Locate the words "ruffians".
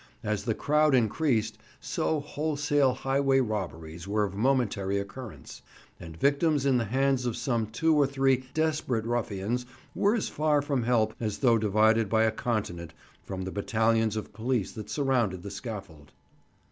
9.05-9.63